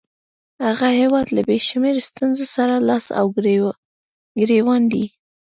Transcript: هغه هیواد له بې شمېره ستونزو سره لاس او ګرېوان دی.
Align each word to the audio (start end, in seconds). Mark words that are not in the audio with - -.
هغه 0.67 0.87
هیواد 0.99 1.27
له 1.35 1.41
بې 1.47 1.57
شمېره 1.69 2.01
ستونزو 2.09 2.45
سره 2.55 2.75
لاس 2.89 3.05
او 3.19 3.25
ګرېوان 4.37 4.83
دی. 4.93 5.05